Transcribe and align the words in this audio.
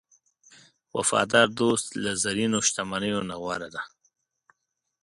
وفادار 0.97 1.47
دوست 1.59 1.87
له 2.03 2.11
زرینو 2.23 2.59
شتمنیو 2.67 3.19
نه 3.29 3.35
غوره 3.41 3.69
دی. 3.73 3.83